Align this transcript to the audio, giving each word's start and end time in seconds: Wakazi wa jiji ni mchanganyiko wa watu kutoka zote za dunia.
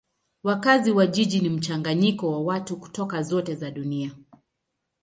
Wakazi 0.43 0.91
wa 0.91 1.07
jiji 1.07 1.39
ni 1.39 1.49
mchanganyiko 1.49 2.31
wa 2.31 2.41
watu 2.43 2.77
kutoka 2.77 3.21
zote 3.23 3.55
za 3.55 3.71
dunia. 3.71 4.11